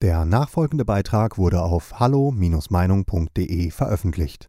[0.00, 4.46] Der nachfolgende Beitrag wurde auf hallo-meinung.de veröffentlicht.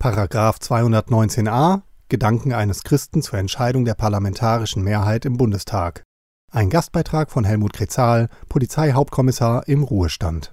[0.00, 6.02] Paragraph 219a Gedanken eines Christen zur Entscheidung der parlamentarischen Mehrheit im Bundestag.
[6.50, 10.50] Ein Gastbeitrag von Helmut Krezal, Polizeihauptkommissar im Ruhestand.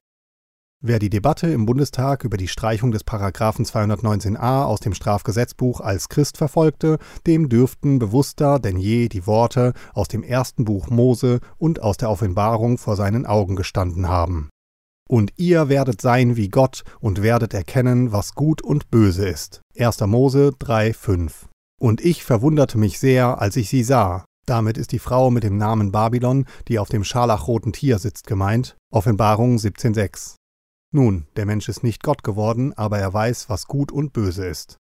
[0.79, 6.07] Wer die Debatte im Bundestag über die Streichung des Paragraphen 219a aus dem Strafgesetzbuch als
[6.07, 11.81] Christ verfolgte, dem dürften bewusster denn je die Worte aus dem ersten Buch Mose und
[11.81, 14.49] aus der Offenbarung vor seinen Augen gestanden haben.
[15.09, 19.61] Und ihr werdet sein wie Gott und werdet erkennen, was gut und böse ist.
[19.79, 20.01] 1.
[20.01, 21.47] Mose 3,5.
[21.81, 24.25] Und ich verwunderte mich sehr, als ich sie sah.
[24.45, 28.75] Damit ist die Frau mit dem Namen Babylon, die auf dem scharlachroten Tier sitzt, gemeint.
[28.93, 30.35] Offenbarung 17,6.
[30.97, 34.77] Nun, der Mensch ist nicht Gott geworden, aber er weiß, was gut und böse ist.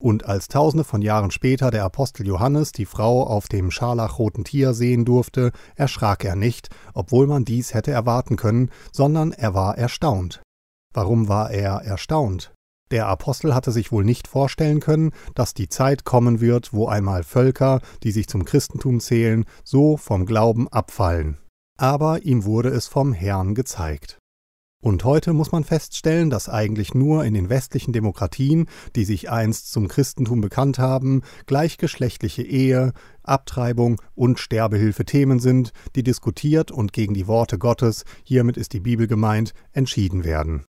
[0.00, 4.74] Und als tausende von Jahren später der Apostel Johannes die Frau auf dem scharlachroten Tier
[4.74, 10.40] sehen durfte, erschrak er nicht, obwohl man dies hätte erwarten können, sondern er war erstaunt.
[10.94, 12.54] Warum war er erstaunt?
[12.92, 17.24] Der Apostel hatte sich wohl nicht vorstellen können, dass die Zeit kommen wird, wo einmal
[17.24, 21.38] Völker, die sich zum Christentum zählen, so vom Glauben abfallen.
[21.76, 24.20] Aber ihm wurde es vom Herrn gezeigt.
[24.82, 29.72] Und heute muss man feststellen, dass eigentlich nur in den westlichen Demokratien, die sich einst
[29.72, 37.14] zum Christentum bekannt haben, gleichgeschlechtliche Ehe, Abtreibung und Sterbehilfe Themen sind, die diskutiert und gegen
[37.14, 40.66] die Worte Gottes, hiermit ist die Bibel gemeint, entschieden werden.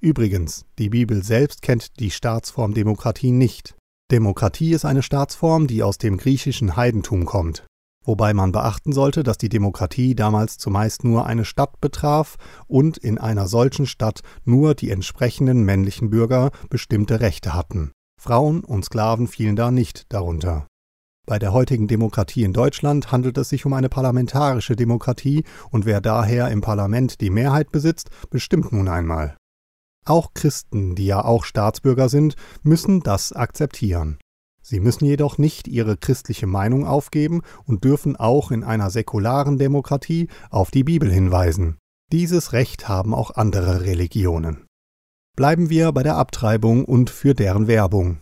[0.00, 3.76] Übrigens, die Bibel selbst kennt die Staatsform Demokratie nicht.
[4.10, 7.64] Demokratie ist eine Staatsform, die aus dem griechischen Heidentum kommt
[8.04, 12.36] wobei man beachten sollte, dass die Demokratie damals zumeist nur eine Stadt betraf
[12.66, 17.92] und in einer solchen Stadt nur die entsprechenden männlichen Bürger bestimmte Rechte hatten.
[18.20, 20.66] Frauen und Sklaven fielen da nicht darunter.
[21.24, 26.00] Bei der heutigen Demokratie in Deutschland handelt es sich um eine parlamentarische Demokratie und wer
[26.00, 29.36] daher im Parlament die Mehrheit besitzt, bestimmt nun einmal.
[30.04, 34.18] Auch Christen, die ja auch Staatsbürger sind, müssen das akzeptieren.
[34.62, 40.28] Sie müssen jedoch nicht ihre christliche Meinung aufgeben und dürfen auch in einer säkularen Demokratie
[40.50, 41.78] auf die Bibel hinweisen.
[42.12, 44.66] Dieses Recht haben auch andere Religionen.
[45.34, 48.18] Bleiben wir bei der Abtreibung und für deren Werbung.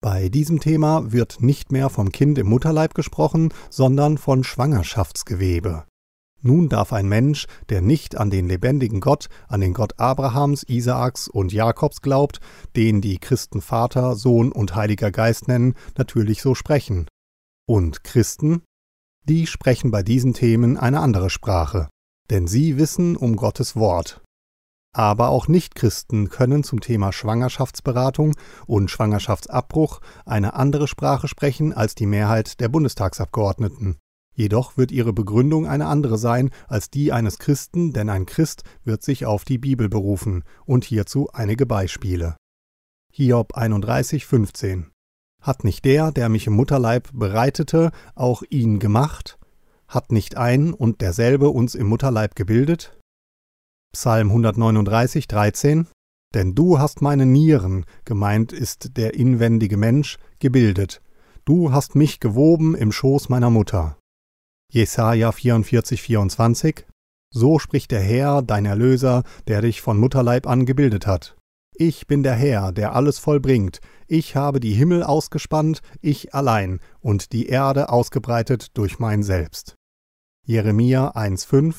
[0.00, 5.84] Bei diesem Thema wird nicht mehr vom Kind im Mutterleib gesprochen, sondern von Schwangerschaftsgewebe.
[6.46, 11.26] Nun darf ein Mensch, der nicht an den lebendigen Gott, an den Gott Abrahams, Isaaks
[11.26, 12.38] und Jakobs glaubt,
[12.76, 17.08] den die Christen Vater, Sohn und Heiliger Geist nennen, natürlich so sprechen.
[17.66, 18.62] Und Christen?
[19.26, 21.88] Die sprechen bei diesen Themen eine andere Sprache,
[22.28, 24.20] denn sie wissen um Gottes Wort.
[24.94, 28.34] Aber auch Nichtchristen können zum Thema Schwangerschaftsberatung
[28.66, 33.96] und Schwangerschaftsabbruch eine andere Sprache sprechen als die Mehrheit der Bundestagsabgeordneten.
[34.34, 39.02] Jedoch wird ihre Begründung eine andere sein als die eines Christen, denn ein Christ wird
[39.02, 42.36] sich auf die Bibel berufen, und hierzu einige Beispiele.
[43.12, 44.90] Hiob 31, 15
[45.40, 49.38] Hat nicht der, der mich im Mutterleib bereitete, auch ihn gemacht?
[49.86, 52.98] Hat nicht ein und derselbe uns im Mutterleib gebildet?
[53.92, 55.86] Psalm 139, 13
[56.34, 61.00] Denn du hast meine Nieren, gemeint ist der inwendige Mensch, gebildet.
[61.44, 63.96] Du hast mich gewoben im Schoß meiner Mutter.
[64.74, 66.84] Jesaja 44, 24
[67.30, 71.36] So spricht der Herr, dein Erlöser, der dich von Mutterleib an gebildet hat.
[71.76, 73.78] Ich bin der Herr, der alles vollbringt.
[74.08, 79.76] Ich habe die Himmel ausgespannt, ich allein, und die Erde ausgebreitet durch mein Selbst.
[80.44, 81.74] Jeremia 1,5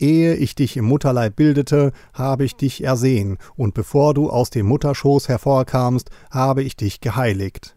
[0.00, 4.66] Ehe ich dich im Mutterleib bildete, habe ich dich ersehen, und bevor du aus dem
[4.66, 7.76] Mutterschoß hervorkamst, habe ich dich geheiligt.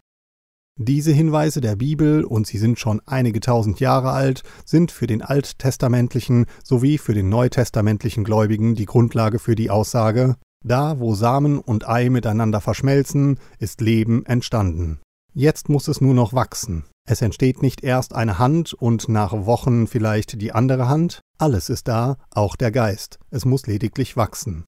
[0.78, 5.22] Diese Hinweise der Bibel, und sie sind schon einige tausend Jahre alt, sind für den
[5.22, 11.88] alttestamentlichen sowie für den neutestamentlichen Gläubigen die Grundlage für die Aussage, da wo Samen und
[11.88, 15.00] Ei miteinander verschmelzen, ist Leben entstanden.
[15.32, 16.84] Jetzt muss es nur noch wachsen.
[17.08, 21.88] Es entsteht nicht erst eine Hand und nach Wochen vielleicht die andere Hand, alles ist
[21.88, 24.66] da, auch der Geist, es muss lediglich wachsen.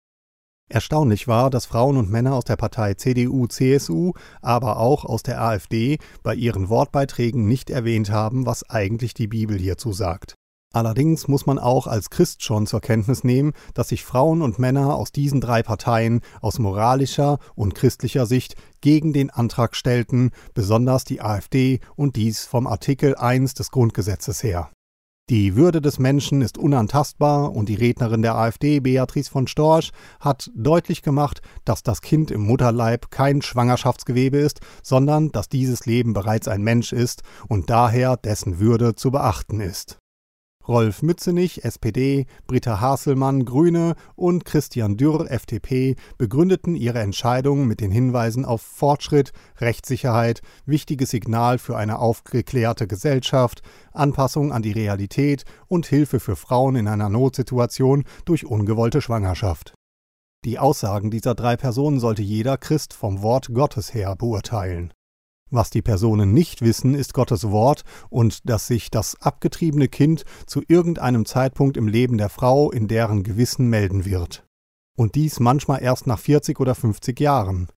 [0.68, 4.12] Erstaunlich war, dass Frauen und Männer aus der Partei CDU-CSU,
[4.42, 9.58] aber auch aus der AfD bei ihren Wortbeiträgen nicht erwähnt haben, was eigentlich die Bibel
[9.58, 10.34] hierzu sagt.
[10.74, 14.96] Allerdings muss man auch als Christ schon zur Kenntnis nehmen, dass sich Frauen und Männer
[14.96, 21.22] aus diesen drei Parteien aus moralischer und christlicher Sicht gegen den Antrag stellten, besonders die
[21.22, 24.70] AfD und dies vom Artikel 1 des Grundgesetzes her.
[25.30, 30.50] Die Würde des Menschen ist unantastbar und die Rednerin der AfD, Beatrice von Storch, hat
[30.54, 36.48] deutlich gemacht, dass das Kind im Mutterleib kein Schwangerschaftsgewebe ist, sondern dass dieses Leben bereits
[36.48, 39.98] ein Mensch ist und daher dessen Würde zu beachten ist.
[40.68, 47.90] Rolf Mützenich, SPD, Britta Haselmann, Grüne und Christian Dürr, FDP, begründeten ihre Entscheidung mit den
[47.90, 53.62] Hinweisen auf Fortschritt, Rechtssicherheit, wichtiges Signal für eine aufgeklärte Gesellschaft,
[53.92, 59.72] Anpassung an die Realität und Hilfe für Frauen in einer Notsituation durch ungewollte Schwangerschaft.
[60.44, 64.92] Die Aussagen dieser drei Personen sollte jeder Christ vom Wort Gottes her beurteilen.
[65.50, 70.62] Was die Personen nicht wissen, ist Gottes Wort und dass sich das abgetriebene Kind zu
[70.68, 74.44] irgendeinem Zeitpunkt im Leben der Frau in deren Gewissen melden wird.
[74.96, 77.68] Und dies manchmal erst nach 40 oder 50 Jahren.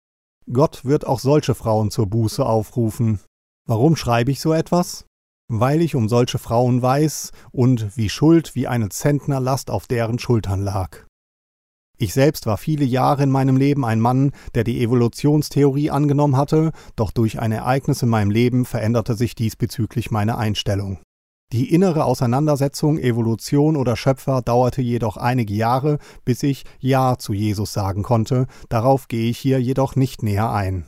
[0.51, 3.19] Gott wird auch solche Frauen zur Buße aufrufen.
[3.67, 5.05] Warum schreibe ich so etwas?
[5.47, 10.61] Weil ich um solche Frauen weiß und wie Schuld wie eine Zentnerlast auf deren Schultern
[10.61, 11.05] lag.
[12.01, 16.71] Ich selbst war viele Jahre in meinem Leben ein Mann, der die Evolutionstheorie angenommen hatte,
[16.95, 20.97] doch durch ein Ereignis in meinem Leben veränderte sich diesbezüglich meine Einstellung.
[21.53, 27.71] Die innere Auseinandersetzung Evolution oder Schöpfer dauerte jedoch einige Jahre, bis ich Ja zu Jesus
[27.71, 30.87] sagen konnte, darauf gehe ich hier jedoch nicht näher ein.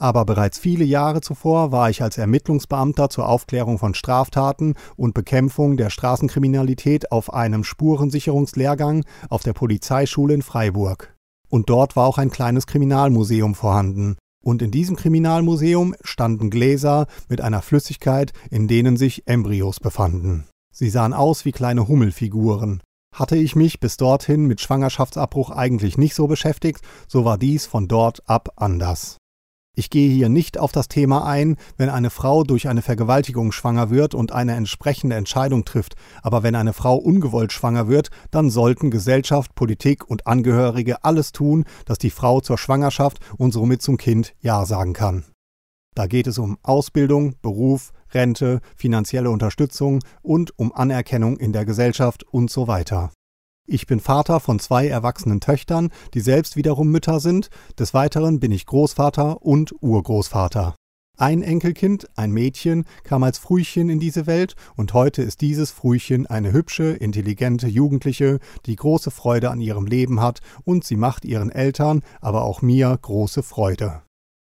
[0.00, 5.76] Aber bereits viele Jahre zuvor war ich als Ermittlungsbeamter zur Aufklärung von Straftaten und Bekämpfung
[5.76, 11.14] der Straßenkriminalität auf einem Spurensicherungslehrgang auf der Polizeischule in Freiburg.
[11.50, 14.16] Und dort war auch ein kleines Kriminalmuseum vorhanden.
[14.42, 20.46] Und in diesem Kriminalmuseum standen Gläser mit einer Flüssigkeit, in denen sich Embryos befanden.
[20.72, 22.80] Sie sahen aus wie kleine Hummelfiguren.
[23.14, 27.86] Hatte ich mich bis dorthin mit Schwangerschaftsabbruch eigentlich nicht so beschäftigt, so war dies von
[27.86, 29.19] dort ab anders.
[29.76, 33.88] Ich gehe hier nicht auf das Thema ein, wenn eine Frau durch eine Vergewaltigung schwanger
[33.90, 38.90] wird und eine entsprechende Entscheidung trifft, aber wenn eine Frau ungewollt schwanger wird, dann sollten
[38.90, 44.34] Gesellschaft, Politik und Angehörige alles tun, dass die Frau zur Schwangerschaft und somit zum Kind
[44.40, 45.24] Ja sagen kann.
[45.94, 52.24] Da geht es um Ausbildung, Beruf, Rente, finanzielle Unterstützung und um Anerkennung in der Gesellschaft
[52.24, 53.12] und so weiter.
[53.66, 57.50] Ich bin Vater von zwei erwachsenen Töchtern, die selbst wiederum Mütter sind.
[57.78, 60.74] Des Weiteren bin ich Großvater und Urgroßvater.
[61.20, 66.26] Ein Enkelkind, ein Mädchen, kam als Frühchen in diese Welt und heute ist dieses Frühchen
[66.26, 71.50] eine hübsche, intelligente Jugendliche, die große Freude an ihrem Leben hat und sie macht ihren
[71.50, 74.00] Eltern, aber auch mir große Freude.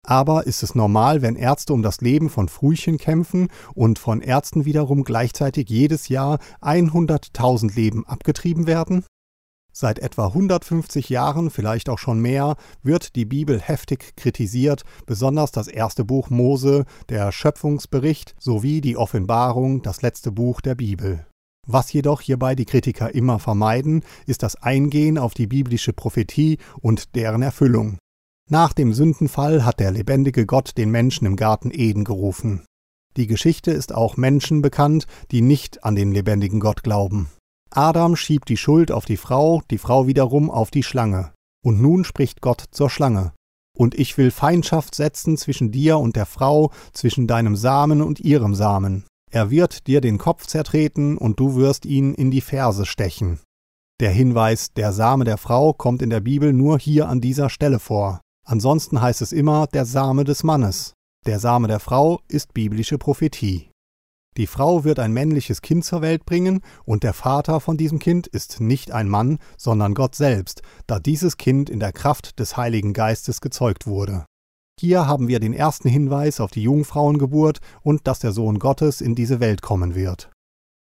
[0.07, 4.65] Aber ist es normal, wenn Ärzte um das Leben von Frühchen kämpfen und von Ärzten
[4.65, 9.05] wiederum gleichzeitig jedes Jahr 100.000 Leben abgetrieben werden?
[9.73, 12.55] Seit etwa 150 Jahren, vielleicht auch schon mehr,
[12.85, 19.83] wird die Bibel heftig kritisiert, besonders das erste Buch Mose, der Schöpfungsbericht sowie die Offenbarung,
[19.83, 21.27] das letzte Buch der Bibel.
[21.67, 27.17] Was jedoch hierbei die Kritiker immer vermeiden, ist das Eingehen auf die biblische Prophetie und
[27.17, 27.99] deren Erfüllung.
[28.49, 32.65] Nach dem Sündenfall hat der lebendige Gott den Menschen im Garten Eden gerufen.
[33.17, 37.29] Die Geschichte ist auch Menschen bekannt, die nicht an den lebendigen Gott glauben.
[37.71, 41.33] Adam schiebt die Schuld auf die Frau, die Frau wiederum auf die Schlange.
[41.65, 43.33] Und nun spricht Gott zur Schlange.
[43.77, 48.55] Und ich will Feindschaft setzen zwischen dir und der Frau, zwischen deinem Samen und ihrem
[48.55, 49.05] Samen.
[49.33, 53.41] Er wird dir den Kopf zertreten, und du wirst ihn in die Ferse stechen.
[54.01, 57.81] Der Hinweis, der Same der Frau, kommt in der Bibel nur hier an dieser Stelle
[57.81, 58.21] vor.
[58.47, 60.95] Ansonsten heißt es immer der Same des Mannes.
[61.27, 63.71] Der Same der Frau ist biblische Prophetie.
[64.37, 68.27] Die Frau wird ein männliches Kind zur Welt bringen, und der Vater von diesem Kind
[68.27, 72.93] ist nicht ein Mann, sondern Gott selbst, da dieses Kind in der Kraft des Heiligen
[72.93, 74.27] Geistes gezeugt wurde.
[74.79, 79.15] Hier haben wir den ersten Hinweis auf die Jungfrauengeburt und dass der Sohn Gottes in
[79.15, 80.31] diese Welt kommen wird.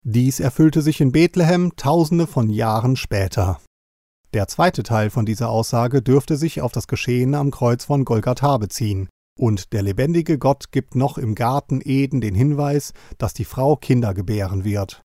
[0.06, 3.60] Dies erfüllte sich in Bethlehem tausende von Jahren später.
[4.34, 8.58] Der zweite Teil von dieser Aussage dürfte sich auf das Geschehen am Kreuz von Golgatha
[8.58, 9.08] beziehen.
[9.40, 14.14] Und der lebendige Gott gibt noch im Garten Eden den Hinweis, dass die Frau Kinder
[14.14, 15.02] gebären wird.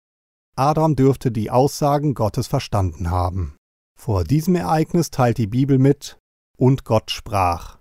[0.56, 3.56] Adam dürfte die Aussagen Gottes verstanden haben.
[3.98, 6.18] Vor diesem Ereignis teilt die Bibel mit,
[6.56, 7.78] und Gott sprach,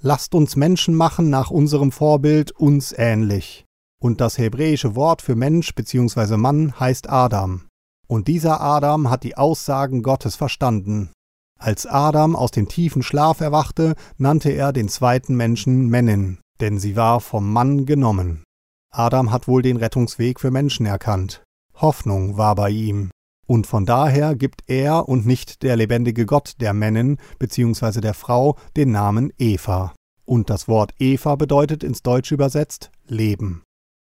[0.00, 3.66] Lasst uns Menschen machen nach unserem Vorbild uns ähnlich.
[4.00, 6.36] Und das hebräische Wort für Mensch bzw.
[6.36, 7.67] Mann heißt Adam.
[8.08, 11.12] Und dieser Adam hat die Aussagen Gottes verstanden.
[11.58, 16.96] Als Adam aus dem tiefen Schlaf erwachte, nannte er den zweiten Menschen Männin, denn sie
[16.96, 18.44] war vom Mann genommen.
[18.90, 21.42] Adam hat wohl den Rettungsweg für Menschen erkannt.
[21.74, 23.10] Hoffnung war bei ihm.
[23.46, 28.00] Und von daher gibt er und nicht der lebendige Gott der Männin bzw.
[28.00, 29.94] der Frau den Namen Eva.
[30.24, 33.62] Und das Wort Eva bedeutet ins Deutsche übersetzt Leben.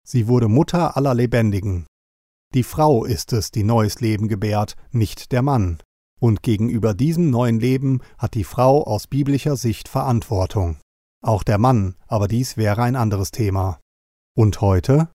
[0.04, 1.86] Sie wurde Mutter aller Lebendigen.
[2.54, 5.80] Die Frau ist es, die neues Leben gebärt, nicht der Mann.
[6.20, 10.78] Und gegenüber diesem neuen Leben hat die Frau aus biblischer Sicht Verantwortung.
[11.22, 13.80] Auch der Mann, aber dies wäre ein anderes Thema.
[14.36, 15.10] Und heute?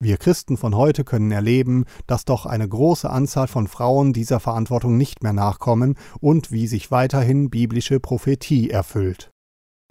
[0.00, 4.96] Wir Christen von heute können erleben, dass doch eine große Anzahl von Frauen dieser Verantwortung
[4.96, 9.30] nicht mehr nachkommen und wie sich weiterhin biblische Prophetie erfüllt.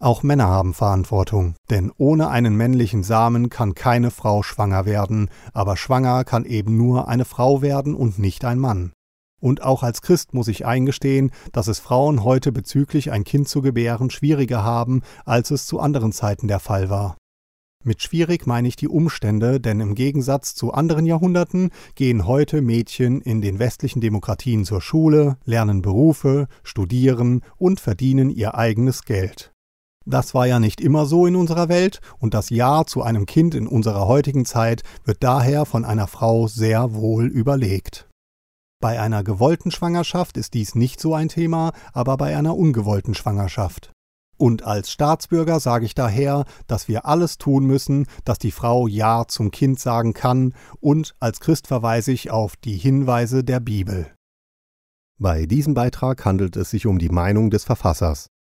[0.03, 5.77] Auch Männer haben Verantwortung, denn ohne einen männlichen Samen kann keine Frau schwanger werden, aber
[5.77, 8.91] schwanger kann eben nur eine Frau werden und nicht ein Mann.
[9.39, 13.61] Und auch als Christ muss ich eingestehen, dass es Frauen heute bezüglich ein Kind zu
[13.61, 17.15] gebären schwieriger haben, als es zu anderen Zeiten der Fall war.
[17.81, 23.21] Mit schwierig meine ich die Umstände, denn im Gegensatz zu anderen Jahrhunderten gehen heute Mädchen
[23.21, 29.52] in den westlichen Demokratien zur Schule, lernen Berufe, studieren und verdienen ihr eigenes Geld.
[30.05, 33.55] Das war ja nicht immer so in unserer Welt, und das Ja zu einem Kind
[33.55, 38.09] in unserer heutigen Zeit wird daher von einer Frau sehr wohl überlegt.
[38.81, 43.93] Bei einer gewollten Schwangerschaft ist dies nicht so ein Thema, aber bei einer ungewollten Schwangerschaft.
[44.35, 49.23] Und als Staatsbürger sage ich daher, dass wir alles tun müssen, dass die Frau Ja
[49.25, 54.13] zum Kind sagen kann, und als Christ verweise ich auf die Hinweise der Bibel.
[55.17, 58.32] Bei diesem Beitrag handelt es sich um die Meinung des Verfassers.